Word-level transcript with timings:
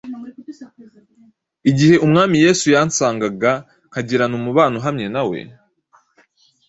Igihe 1.69 1.95
Umwami 2.05 2.35
Yesu 2.45 2.65
yansangaga 2.75 3.51
nkagirana 3.89 4.35
umubano 4.39 4.73
uhamye 4.81 5.07
na 5.15 5.23
we, 5.29 5.39